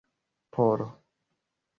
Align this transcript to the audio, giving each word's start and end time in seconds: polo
polo 0.53 0.87